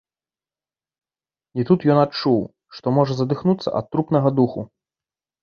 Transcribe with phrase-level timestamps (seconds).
[1.63, 2.41] І тут ён адчуў,
[2.79, 4.61] што можа задыхнуцца ад трупнага духу.